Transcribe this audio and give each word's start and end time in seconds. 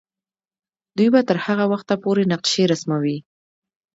دوی 0.97 1.09
به 1.13 1.21
تر 1.27 1.37
هغه 1.45 1.65
وخته 1.71 1.93
پورې 2.03 2.29
نقشې 2.31 2.63
رسموي. 2.71 3.17